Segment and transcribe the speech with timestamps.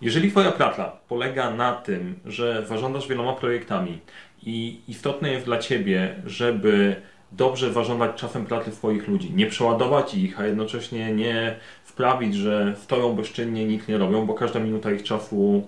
[0.00, 3.98] Jeżeli Twoja praca polega na tym, że zarządzasz wieloma projektami
[4.42, 6.96] i istotne jest dla Ciebie, żeby
[7.32, 13.12] dobrze zarządzać czasem pracy swoich ludzi, nie przeładować ich, a jednocześnie nie sprawić, że stoją
[13.12, 15.66] bezczynnie, nic nie robią, bo każda minuta ich czasu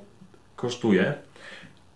[0.56, 1.14] kosztuje,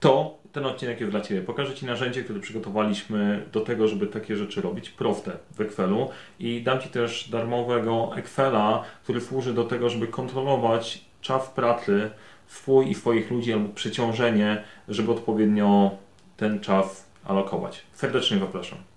[0.00, 1.42] to ten odcinek jest dla Ciebie.
[1.42, 6.62] Pokażę Ci narzędzie, które przygotowaliśmy do tego, żeby takie rzeczy robić, proste w Excelu i
[6.62, 12.10] dam Ci też darmowego Excela, który służy do tego, żeby kontrolować czas pracy
[12.46, 15.90] swój i swoich ludzi albo przeciążenie, żeby odpowiednio
[16.36, 17.82] ten czas alokować.
[17.92, 18.91] Serdecznie zapraszam.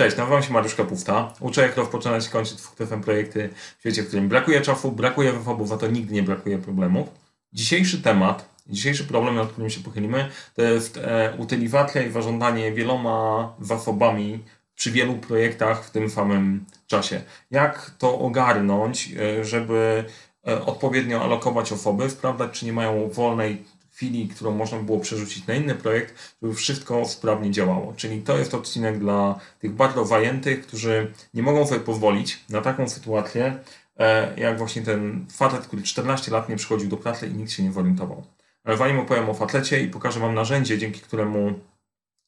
[0.00, 1.32] Cześć, nazywam się Mariusz Kapufta.
[1.40, 5.68] Uczę jak rozpoczynać i kończyć sukcesem projekty w świecie, w którym brakuje czasu, brakuje wyfobów,
[5.68, 7.08] za to nigdy nie brakuje problemów.
[7.52, 13.52] Dzisiejszy temat, dzisiejszy problem, nad którym się pochylimy, to jest e, utylizacja i zarządzanie wieloma
[13.60, 17.22] zasobami przy wielu projektach w tym samym czasie.
[17.50, 20.04] Jak to ogarnąć, e, żeby
[20.48, 23.64] e, odpowiednio alokować osoby, sprawdzać, czy nie mają wolnej
[24.00, 27.92] chwili, którą można by było przerzucić na inny projekt, żeby wszystko sprawnie działało.
[27.96, 32.88] Czyli to jest odcinek dla tych bardzo zajętych, którzy nie mogą sobie pozwolić na taką
[32.88, 33.58] sytuację,
[33.98, 37.62] e, jak właśnie ten facet, który 14 lat nie przychodził do pracy i nikt się
[37.62, 38.22] nie zorientował.
[38.64, 41.54] Ale zanim opowiem o facecie i pokażę Wam narzędzie, dzięki któremu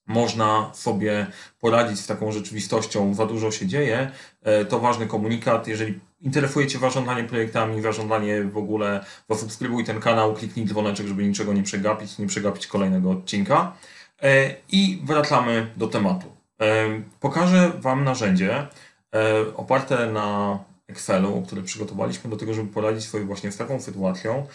[0.07, 1.27] można sobie
[1.61, 4.11] poradzić z taką rzeczywistością, za dużo się dzieje,
[4.43, 5.67] e, to ważny komunikat.
[5.67, 6.79] Jeżeli interesuje Cię
[7.29, 12.67] projektami, zarządzanie w ogóle, zasubskrybuj ten kanał, kliknij dzwoneczek, żeby niczego nie przegapić, nie przegapić
[12.67, 13.73] kolejnego odcinka.
[14.23, 16.27] E, I wracamy do tematu.
[16.61, 16.89] E,
[17.21, 18.67] pokażę Wam narzędzie
[19.57, 24.47] oparte na Excelu, które przygotowaliśmy do tego, żeby poradzić sobie właśnie z taką sytuacją,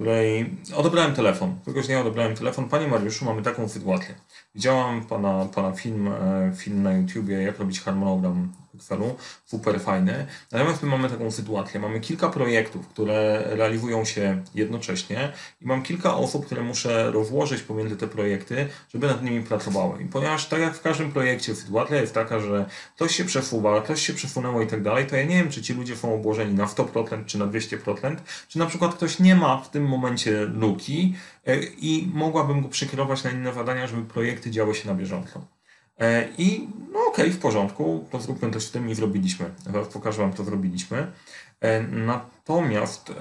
[0.00, 1.58] której odebrałem telefon.
[1.62, 2.68] Któregoś dnia odebrałem telefon.
[2.68, 4.14] Panie Mariuszu, mamy taką sytuację.
[4.54, 9.16] Widziałam pana, pana film, e, film na YouTubie, jak robić harmonogram Excelu.
[9.44, 10.26] Super fajny.
[10.52, 11.80] Natomiast my mamy taką sytuację.
[11.80, 17.96] Mamy kilka projektów, które realizują się jednocześnie i mam kilka osób, które muszę rozłożyć pomiędzy
[17.96, 20.02] te projekty, żeby nad nimi pracowały.
[20.02, 22.66] I ponieważ tak jak w każdym projekcie sytuacja jest taka, że
[22.96, 25.74] ktoś się przesuwa, ktoś się przesunęło i tak dalej, to ja nie wiem, czy ci
[25.74, 28.16] ludzie są obłożeni na 100% czy na 200%,
[28.48, 31.14] czy na przykład ktoś nie ma w tym momencie luki
[31.46, 35.55] e, i mogłabym go przekierować na inne zadania, żeby projekty działy się na bieżąco.
[36.00, 39.50] E, I no okej, okay, w porządku, to zróbmy coś w tym i zrobiliśmy.
[39.72, 41.12] Zaraz pokażę Wam, to zrobiliśmy.
[41.60, 43.12] E, natomiast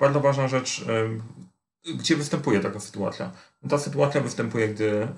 [0.00, 0.84] bardzo ważna rzecz,
[1.98, 3.32] gdzie występuje taka sytuacja?
[3.68, 5.08] Ta sytuacja występuje, gdy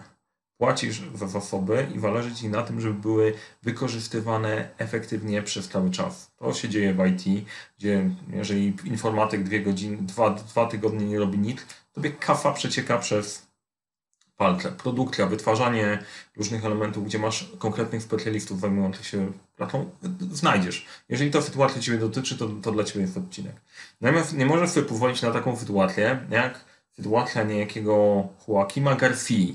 [0.60, 6.30] płacisz za zasoby i zależy Ci na tym, żeby były wykorzystywane efektywnie przez cały czas.
[6.36, 7.46] To się dzieje w IT,
[7.78, 13.49] gdzie jeżeli informatyk dwie godziny, dwa, dwa tygodnie nie robi nic, tobie kafa przecieka przez
[14.40, 14.72] palce.
[14.72, 15.98] Produkcja, wytwarzanie
[16.36, 19.90] różnych elementów, gdzie masz konkretnych specjalistów zajmujących się pracą,
[20.32, 20.86] znajdziesz.
[21.08, 23.54] Jeżeli ta sytuacja Ciebie dotyczy, to, to dla Ciebie jest odcinek.
[24.00, 26.64] Natomiast nie możesz sobie pozwolić na taką sytuację, jak
[26.96, 29.54] sytuacja niejakiego Joaquima Garcia,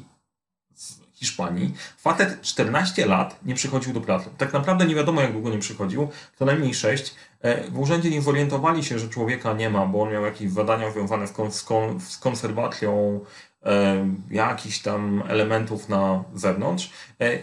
[1.15, 1.73] Hiszpanii.
[1.97, 4.29] Facet 14 lat nie przychodził do pracy.
[4.37, 7.15] Tak naprawdę nie wiadomo, jak długo nie przychodził, co najmniej 6.
[7.41, 10.91] E, w urzędzie nie zorientowali się, że człowieka nie ma, bo on miał jakieś zadania
[10.91, 11.31] związane z,
[11.63, 13.54] kon z konserwacją e,
[14.31, 16.91] jakichś tam elementów na zewnątrz.
[17.19, 17.39] E,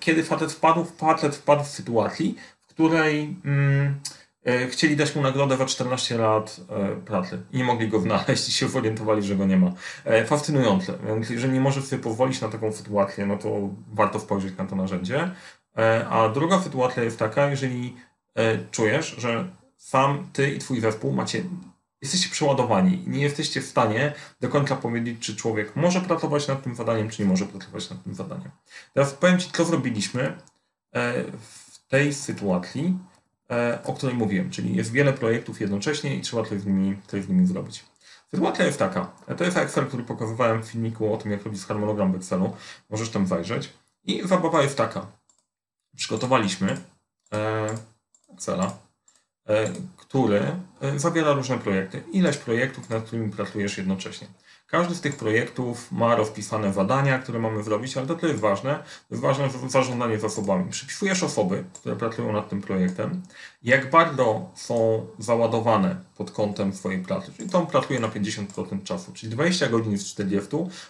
[0.00, 3.36] kiedy facet wpadł, facet wpadł w sytuacji, w której.
[3.44, 4.00] Mm,
[4.44, 8.48] E, chcieli dać mu nagrodę za 14 lat e, pracy i nie mogli go znaleźć
[8.48, 9.72] i się zorientowali, że go nie ma.
[10.04, 10.98] E, fascynujące.
[11.06, 14.76] Więc jeżeli nie możesz sobie pozwolić na taką sytuację, no to warto spojrzeć na to
[14.76, 15.30] narzędzie.
[16.10, 17.96] A druga sytuacja jest taka, jeżeli
[18.70, 21.44] czujesz, że sam ty i twój zespół macie,
[22.02, 26.74] jesteście przeładowani nie jesteście w stanie do końca powiedzieć, czy człowiek może pracować nad tym
[26.74, 28.50] zadaniem, czy nie może pracować nad tym zadaniem.
[28.94, 30.38] Teraz powiem Ci, co zrobiliśmy
[31.40, 32.98] w tej sytuacji
[33.50, 37.24] E, o której mówiłem, czyli jest wiele projektów jednocześnie i trzeba coś z nimi, coś
[37.24, 37.84] z nimi zrobić.
[38.30, 39.12] Sytuacja jest taka.
[39.36, 42.56] To jest Excel, który pokazywałem w filmiku o tym, jak robić harmonogram w Excelu.
[42.90, 43.72] Możesz tam zajrzeć.
[44.04, 45.06] I zabawa jest taka.
[45.96, 46.80] Przygotowaliśmy
[47.32, 47.66] e,
[48.34, 48.70] Excela, e,
[49.96, 50.40] który
[50.96, 52.02] zawiera różne projekty.
[52.12, 54.26] Ileś projektów, nad którymi pracujesz jednocześnie.
[54.66, 58.74] Każdy z tych projektów ma rozpisane zadania, które mamy zrobić, ale to, to jest ważne.
[59.08, 60.70] To jest ważne zarządzanie zasobami.
[60.70, 63.22] Przypisujesz osoby, które pracują nad tym projektem,
[63.62, 67.32] jak bardzo są załadowane pod kątem swojej pracy.
[67.36, 70.48] Czyli to pracuje na 50% czasu, czyli 20 godzin z 40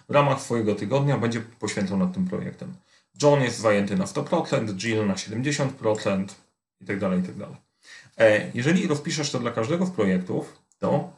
[0.08, 2.74] w ramach swojego tygodnia będzie poświęcał nad tym projektem.
[3.22, 6.26] John jest zajęty na 100%, Jill na 70%
[6.80, 7.16] itd.
[7.16, 7.46] Itd.
[8.18, 11.12] E, jeżeli rozpiszesz to dla każdego z projektów, to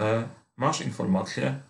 [0.00, 1.60] e, masz informację,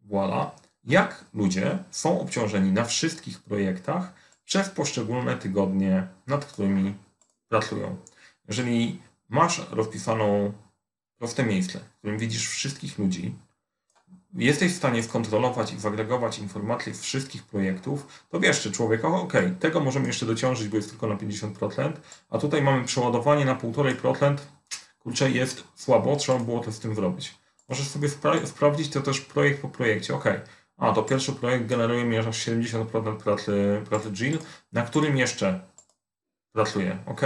[0.00, 0.50] voila,
[0.84, 4.12] jak ludzie są obciążeni na wszystkich projektach,
[4.44, 6.94] przez poszczególne tygodnie, nad którymi
[7.48, 7.96] pracują.
[8.48, 10.52] Jeżeli masz rozpisaną
[11.18, 13.34] proste miejsce, w którym widzisz wszystkich ludzi,
[14.34, 19.32] jesteś w stanie skontrolować i wyagregować informacje z wszystkich projektów, to wiesz, czy człowiek, ok,
[19.60, 21.92] tego możemy jeszcze dociążyć, bo jest tylko na 50%,
[22.30, 24.36] a tutaj mamy przeładowanie na 1,5%,
[24.98, 27.34] kurczę, jest słabo, trzeba było to z tym zrobić.
[27.68, 30.24] Możesz sobie spra sprawdzić to też projekt po projekcie, ok,
[30.76, 34.38] a to pierwszy projekt generuje mi aż 70% pracy, pracy Jill,
[34.72, 35.60] na którym jeszcze
[36.52, 37.20] pracuję, ok?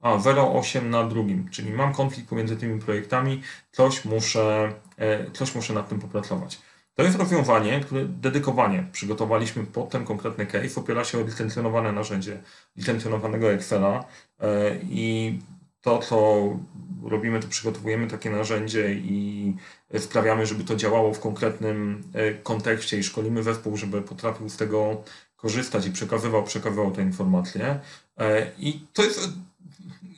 [0.00, 3.42] A 0,8 na drugim, czyli mam konflikt pomiędzy tymi projektami,
[3.72, 6.58] coś muszę, e, coś muszę nad tym popracować.
[6.94, 12.40] To jest rozwiązanie, które dedykowanie przygotowaliśmy pod ten konkretny case, opiera się o licencjonowane narzędzie
[12.76, 14.04] licencjonowanego Excela
[14.40, 15.38] e, i
[15.80, 16.42] to, co
[17.02, 19.54] robimy, to przygotowujemy takie narzędzie i
[19.98, 25.02] sprawiamy, żeby to działało w konkretnym e, kontekście i szkolimy zespół, żeby potrafił z tego
[25.38, 27.80] korzystać i przekazywał, przekazywał te informacje.
[28.58, 29.28] I to jest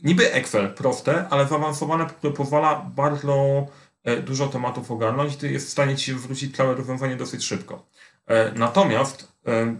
[0.04, 3.66] niby Excel proste, ale zaawansowane, które pozwala bardzo
[4.04, 7.86] e, dużo tematów ogarnąć i jest w stanie ci wrócić całe rozwiązanie dosyć szybko.
[8.26, 9.76] E, natomiast e,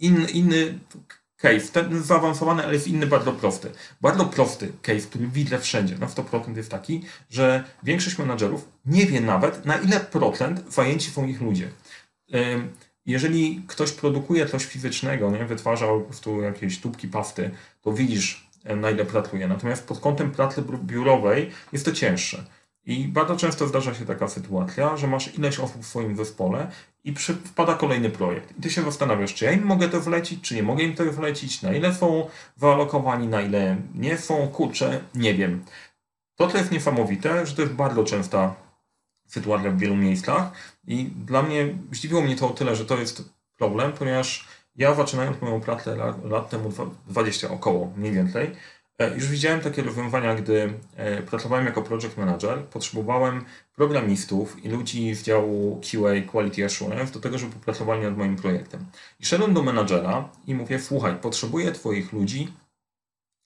[0.00, 0.78] in, inny
[1.36, 3.70] case, ten zaawansowany, ale jest inny bardzo prosty.
[4.00, 9.20] Bardzo prosty case, który widzę wszędzie, na 100% jest taki, że większość menadżerów nie wie
[9.20, 11.70] nawet, na ile procent zajęci są ich ludzie.
[13.06, 17.50] Jeżeli ktoś produkuje coś fizycznego, nie, wytwarza po prostu jakieś tubki pasty,
[17.82, 19.48] to widzisz na ile pracuje.
[19.48, 22.44] Natomiast pod kątem pracy biurowej jest to cięższe.
[22.86, 26.70] I bardzo często zdarza się taka sytuacja, że masz ileś osób w swoim zespole
[27.04, 27.14] i
[27.44, 28.58] wpada kolejny projekt.
[28.58, 31.04] I ty się zastanawiasz, czy ja im mogę to wlecić, czy nie mogę im to
[31.04, 35.64] wlecić, na ile są wyalokowani, na ile nie są, kurczę, nie wiem.
[36.36, 38.54] To, co jest niesamowite, że to jest bardzo częsta
[39.34, 40.52] sytuacja w wielu miejscach
[40.86, 43.22] i dla mnie, zdziwiło mnie to o tyle, że to jest
[43.58, 46.72] problem, ponieważ ja zaczynając moją pracę lat, lat temu
[47.06, 48.50] 20 około, mniej więcej,
[48.98, 53.44] e, już widziałem takie rozwiązania, gdy e, pracowałem jako project manager, potrzebowałem
[53.76, 58.86] programistów i ludzi z działu QA, Quality Assurance, do tego, żeby popracowali nad moim projektem.
[59.20, 62.52] I szedłem do menadżera i mówię, słuchaj, potrzebuję Twoich ludzi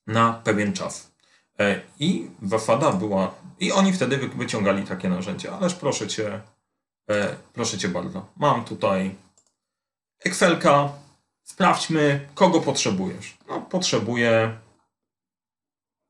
[0.07, 1.18] na pewien czas.
[1.61, 6.41] E, I zasada była, i oni wtedy wyciągali takie narzędzia, ależ proszę Cię,
[7.53, 9.15] proszę Cię bardzo, mam tutaj
[10.25, 10.93] Excelka,
[11.49, 13.39] Sprawdźmy, kogo potrzebujesz.
[13.49, 14.59] No, potrzebuję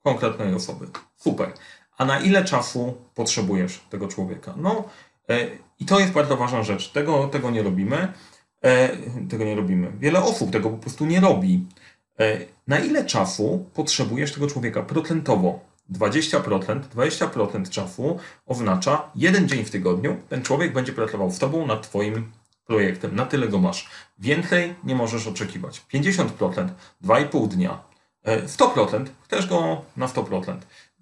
[0.02, 0.86] konkretnej osoby.
[1.16, 1.52] Super.
[1.98, 4.54] A na ile czasu potrzebujesz tego człowieka?
[4.56, 4.84] No,
[5.28, 5.46] e,
[5.80, 6.92] i to jest bardzo ważna rzecz.
[6.92, 8.12] Tego, tego nie robimy.
[8.62, 8.96] E,
[9.28, 9.92] tego nie robimy.
[9.98, 11.66] Wiele osób tego po prostu nie robi.
[12.20, 15.60] E, na ile czasu potrzebujesz tego człowieka procentowo?
[15.92, 20.16] 20%, 20% czasu oznacza jeden dzień w tygodniu.
[20.28, 22.32] Ten człowiek będzie pracował z tobą nad twoim
[22.66, 23.88] projektem, na tyle go masz.
[24.18, 25.82] Więcej nie możesz oczekiwać.
[25.94, 26.68] 50%,
[27.04, 27.80] 2,5 dnia,
[28.46, 30.56] 100%, e, chcesz go na 100%.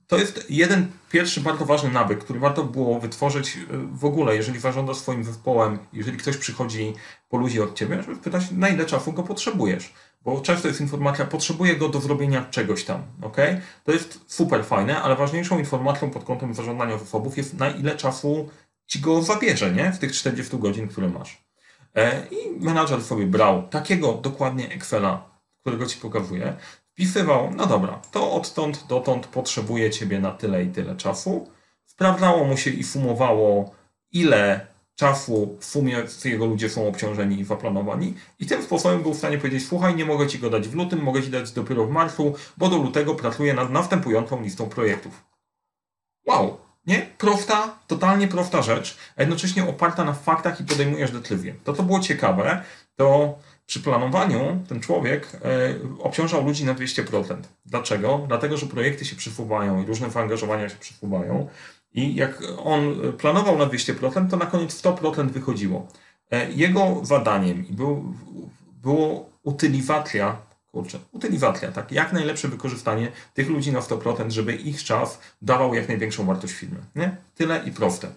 [0.07, 3.61] To jest jeden pierwszy bardzo ważny nawyk, który warto było wytworzyć e,
[3.93, 6.95] w ogóle, jeżeli zarządzasz swoim zespołem, jeżeli ktoś przychodzi
[7.29, 9.93] po ludzi od ciebie, żeby pytać, na ile czasu go potrzebujesz.
[10.27, 13.37] Bo często jest informacja, potrzebuję go do zrobienia czegoś tam, ok?
[13.85, 18.49] To jest super fajne, ale ważniejszą informacją pod kątem zarządzania zasobów jest, na ile czasu
[18.87, 19.93] ci go zabierze, nie?
[19.93, 21.45] W tych 40 godzin, które masz.
[21.95, 25.31] E, I menadżer sobie brał takiego dokładnie Excela,
[25.61, 26.57] którego ci pokazuje,
[26.93, 31.51] wpisywał, no dobra, to odtąd dotąd potrzebuje ciebie na tyle i tyle czasu.
[31.85, 33.75] Sprawdzało mu się i sumowało,
[34.13, 38.15] ile czasu w sumie jego ludzie są obciążeni i zaplanowani.
[38.39, 41.03] I tym sposobem był w stanie powiedzieć, słuchaj, nie mogę ci go dać w lutym,
[41.03, 45.25] mogę ci dać dopiero w marcu, bo do lutego pracuję nad następującą listą projektów.
[46.27, 47.07] Wow, nie?
[47.19, 51.55] Prosta, totalnie prosta rzecz, a jednocześnie oparta na faktach i podejmujesz decyzję.
[51.65, 52.63] To, co było ciekawe,
[52.97, 57.37] to przy planowaniu ten człowiek y, obciążał ludzi na 200%.
[57.67, 58.25] Dlaczego?
[58.29, 61.49] Dlatego, że projekty się przesuwają i różne zaangażowania się przesuwają.
[61.97, 65.89] I jak on planował na 200%, to na koniec 100% wychodziło.
[66.31, 68.15] E, jego zadaniem był,
[68.83, 70.37] było utylizacja
[70.73, 71.93] kurczę, utylizacja, tak?
[71.93, 76.79] Jak najlepsze wykorzystanie tych ludzi na 100%, żeby ich czas dawał jak największą wartość firmy,
[76.97, 77.17] nie?
[77.35, 78.09] Tyle i proste.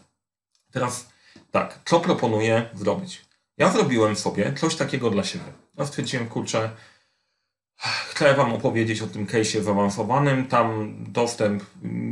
[0.71, 1.09] Teraz
[1.51, 3.21] tak, co proponuję zrobić?
[3.57, 5.45] Ja zrobiłem sobie coś takiego dla siebie.
[5.77, 6.69] Ja stwierdziłem, kurczę,
[7.79, 10.47] chcę Wam opowiedzieć o tym case'ie zaawansowanym.
[10.47, 11.63] Tam dostęp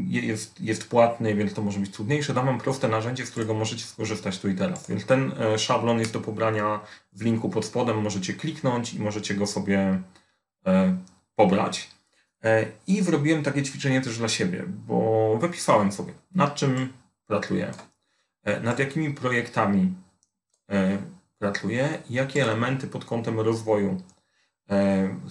[0.08, 2.34] jest, jest płatny, więc to może być trudniejsze.
[2.34, 4.90] Dam Wam proste narzędzie, z którego możecie skorzystać tu i teraz.
[4.90, 6.80] Więc ten e, szablon jest do pobrania
[7.14, 8.02] w linku pod spodem.
[8.02, 10.02] Możecie kliknąć i możecie go sobie
[10.68, 10.98] E,
[11.36, 11.90] pobrać.
[12.44, 16.94] E, I zrobiłem takie ćwiczenie też dla siebie, bo wypisałem sobie, nad czym
[17.26, 17.72] pracuję,
[18.44, 19.94] e, nad jakimi projektami
[21.38, 24.17] pracuję, jakie elementy pod kątem rozwoju e,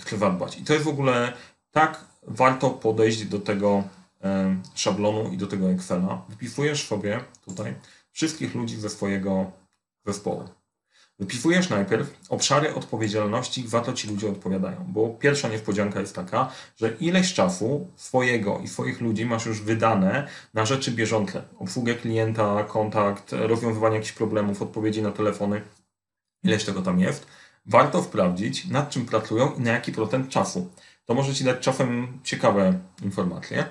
[0.05, 0.59] trzeba dbać.
[0.59, 1.33] I to jest w ogóle
[1.71, 3.85] tak warto podejść do tego
[4.25, 6.23] e, szablonu i do tego Excela.
[6.28, 7.75] Wypisujesz sobie tutaj
[8.12, 9.50] wszystkich ludzi ze swojego
[10.07, 10.49] zespołu.
[11.19, 14.85] Wypisujesz najpierw obszary odpowiedzialności, za to ci ludzie odpowiadają.
[14.88, 20.28] Bo pierwsza niespodzianka jest taka, że ileś czasu swojego i swoich ludzi masz już wydane
[20.55, 21.43] na rzeczy bieżące.
[21.59, 25.62] Obsługę klienta, kontakt, rozwiązywanie jakichś problemów, odpowiedzi na telefony.
[26.45, 27.26] Ileś tego tam jest.
[27.67, 30.71] Warto sprawdzić, nad czym pracują i na jaki procent czasu.
[31.05, 33.65] To może ci dać czasem ciekawe informacje.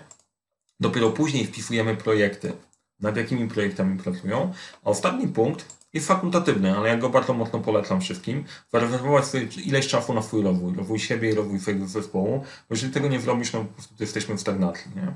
[0.80, 2.54] Dopiero później wpisujemy projekty,
[3.00, 4.54] nad jakimi projektami pracują.
[4.84, 8.44] A ostatni punkt jest fakultatywny, ale ja go bardzo mocno polecam wszystkim.
[8.74, 12.94] Zarezerwować sobie ileś czasu na swój rozwój, rozwój siebie i rozwój swojego zespołu, bo jeżeli
[12.94, 14.92] tego nie zrobisz, no po prostu jesteśmy w stagnacji.
[14.96, 15.14] Nie?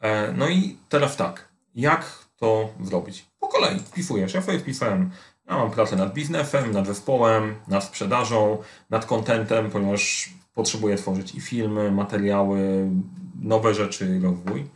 [0.00, 3.26] E, no i teraz tak, jak to zrobić?
[3.40, 4.34] Po kolei wpisujesz.
[4.34, 5.10] Ja sobie wpisałem,
[5.50, 8.58] ja mam pracę nad biznesem, nad zespołem, nad sprzedażą,
[8.90, 12.90] nad kontentem, ponieważ potrzebuję tworzyć i filmy, materiały,
[13.40, 14.66] nowe rzeczy, rozwój.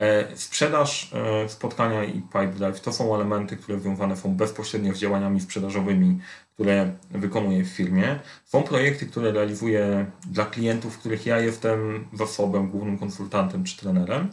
[0.00, 4.98] E, sprzedaż, e, spotkania i pipe drive to są elementy, które związane są bezpośrednio z
[4.98, 6.18] działaniami sprzedażowymi,
[6.54, 8.18] które wykonuję w firmie.
[8.44, 14.28] Są projekty, które realizuję dla klientów, których ja jestem zasobem, głównym konsultantem czy trenerem.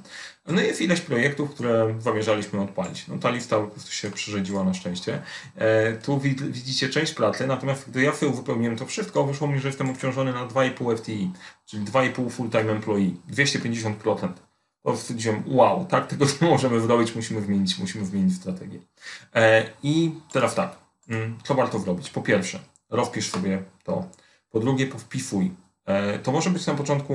[0.48, 3.08] No i jest ileś projektów, które zamierzaliśmy odpalić.
[3.08, 5.22] No ta lista po prostu się przyrzedziła na szczęście.
[5.56, 9.68] E, tu widzicie część pracy, natomiast gdy ja sobie uzupełniłem to wszystko, wyszło mi, że
[9.68, 11.32] jestem obciążony na 2,5 FTI,
[11.66, 14.30] czyli 2,5 full-time employee, 250%
[14.84, 18.80] po stwierdziłem, wow, tak, tego nie możemy zrobić, musimy zmienić, musimy zmienić strategię.
[19.36, 20.78] E, I teraz tak,
[21.10, 22.10] mm, co warto zrobić?
[22.10, 22.60] Po pierwsze,
[22.90, 24.08] rozpisz sobie to.
[24.50, 25.52] Po drugie, powpisuj.
[25.86, 27.14] E, to może być na początku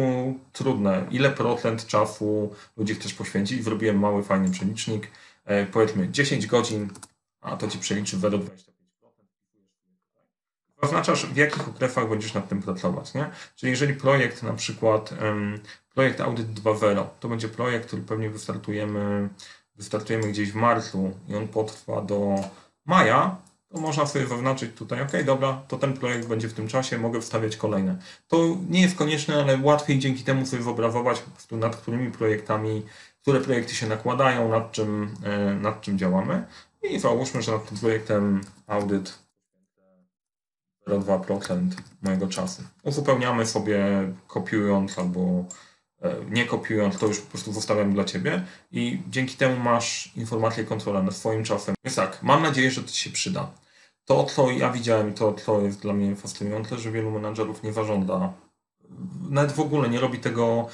[0.52, 1.06] trudne.
[1.10, 3.64] Ile procent czasu ludzie chcesz poświęcić?
[3.64, 5.10] Zrobiłem mały, fajny przelicznik.
[5.44, 6.88] E, powiedzmy 10 godzin,
[7.40, 8.77] a to ci przeliczy 0,25%.
[10.82, 13.14] Zaznaczasz, w jakich okresach będziesz nad tym pracować.
[13.14, 13.30] Nie?
[13.56, 15.14] Czyli jeżeli projekt na przykład
[15.94, 17.04] projekt Audit 2.0.
[17.20, 19.28] To będzie projekt, który pewnie wystartujemy,
[19.76, 22.34] wystartujemy gdzieś w marcu i on potrwa do
[22.86, 23.36] maja,
[23.68, 27.20] to można sobie zaznaczyć tutaj, ok, dobra, to ten projekt będzie w tym czasie, mogę
[27.20, 27.96] wstawiać kolejne.
[28.28, 32.82] To nie jest konieczne, ale łatwiej dzięki temu sobie wyobrazować nad którymi projektami,
[33.22, 36.44] które projekty się nakładają, nad czym, e, nad czym działamy.
[36.82, 39.18] I załóżmy, że nad tym projektem Audit
[40.88, 41.68] 0,2%
[42.02, 42.62] mojego czasu.
[42.82, 43.78] Uzupełniamy sobie
[44.26, 45.44] kopiując albo
[46.02, 50.64] E, nie kopiując, to już po prostu zostawiam dla Ciebie i dzięki temu masz informację
[50.64, 51.74] kontrolę nad swoim czasem.
[51.84, 53.50] Więc tak, mam nadzieję, że to Ci się przyda.
[54.04, 58.32] To, co ja widziałem, to, co jest dla mnie fascynujące, że wielu menadżerów nie zażąda,
[59.30, 60.68] nawet w ogóle nie robi tego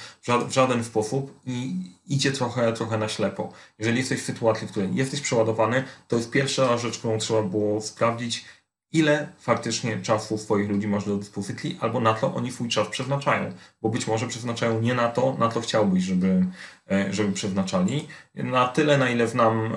[0.47, 1.75] w żaden sposób i
[2.07, 3.49] idzie trochę, trochę na ślepo.
[3.79, 7.81] Jeżeli jesteś w sytuacji, w której jesteś przeładowany, to jest pierwsza rzecz, którą trzeba było
[7.81, 8.45] sprawdzić,
[8.91, 13.51] ile faktycznie czasu swoich ludzi masz do dyspozycji, albo na co oni swój czas przeznaczają.
[13.81, 16.45] Bo być może przeznaczają nie na to, na co chciałbyś, żeby,
[16.91, 18.07] e, żeby przeznaczali.
[18.35, 19.73] Na tyle, na ile znam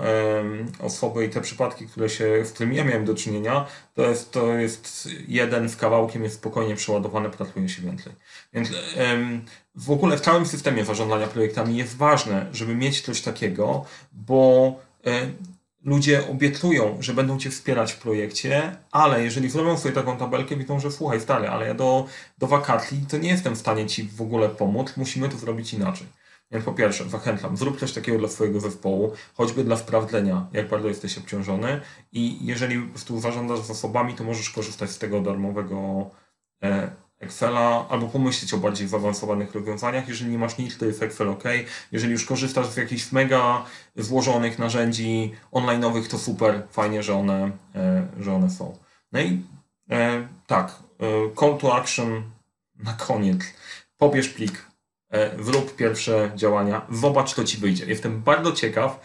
[0.78, 4.54] osoby i te przypadki, które się, z którymi ja miałem do czynienia, to jest, to
[4.54, 8.12] jest jeden z kawałkiem jest spokojnie przeładowany, pracuje się więcej.
[8.52, 8.68] Więc
[9.74, 14.74] w ogóle w całym systemie zarządzania projektami jest ważne, żeby mieć coś takiego, bo
[15.06, 15.28] e,
[15.84, 20.80] ludzie obiecują, że będą cię wspierać w projekcie, ale jeżeli zrobią sobie taką tabelkę, widzą,
[20.80, 22.06] że słuchaj stary, ale ja do,
[22.38, 26.06] do wakacji to nie jestem w stanie ci w ogóle pomóc, musimy to zrobić inaczej.
[26.50, 30.88] Więc po pierwsze, zachęcam, zrób coś takiego dla swojego zespołu, choćby dla sprawdzenia, jak bardzo
[30.88, 31.80] jesteś obciążony
[32.12, 36.10] i jeżeli po prostu zarządzasz zasobami, to możesz korzystać z tego darmowego
[36.62, 36.90] e,
[37.28, 40.08] Excela, albo pomyśleć o bardziej zaawansowanych rozwiązaniach.
[40.08, 41.44] Jeżeli nie masz nic, to jest Excel OK.
[41.92, 43.64] Jeżeli już korzystasz z jakichś mega
[43.96, 48.76] złożonych narzędzi online'owych, to super, fajnie, że one, e, że one są.
[49.12, 49.42] No i
[49.90, 51.04] e, tak, e,
[51.40, 52.22] call to action
[52.78, 53.40] na koniec.
[53.98, 54.66] Pobierz plik,
[55.12, 57.86] e, zrób pierwsze działania, zobacz, co ci wyjdzie.
[57.86, 59.00] Jestem bardzo ciekaw,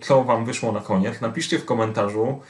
[0.00, 1.20] co wam wyszło na koniec.
[1.20, 2.40] Napiszcie w komentarzu,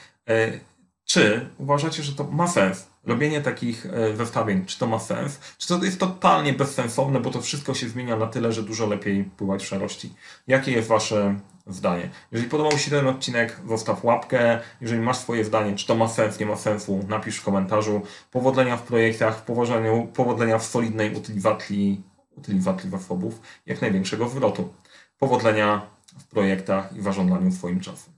[1.16, 2.87] czy uważacie, że to ma sens?
[3.04, 5.40] Robienie takich e, zestawień, czy to ma sens?
[5.58, 9.25] Czy to jest totalnie bezsensowne, bo to wszystko się zmienia na tyle, że dużo lepiej
[9.25, 10.14] pływać w szarości?
[10.46, 12.11] Jakie jest Wasze zdanie?
[12.32, 14.61] Jeżeli podobał się ten odcinek, zostaw łapkę.
[14.80, 18.02] Jeżeli masz swoje zdanie, czy to ma sens, nie ma sensu, napisz w komentarzu.
[18.30, 19.44] Powodzenia w projektach,
[20.14, 22.02] powodzenia, w solidnej utylizacji,
[22.37, 24.75] utylizacji zasobów, jak największego zwrotu.
[25.18, 25.87] Powodzenia
[26.18, 28.15] w projektach i w zarządzaniu swoim czasem.